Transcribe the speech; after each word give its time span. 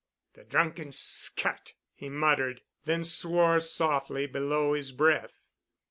"The 0.33 0.43
drunken 0.43 0.93
scut!" 0.93 1.73
he 1.93 2.09
muttered, 2.09 2.61
then 2.85 3.03
swore 3.03 3.59
softly 3.59 4.25
below 4.25 4.73
his 4.73 4.91
breath. 4.91 5.57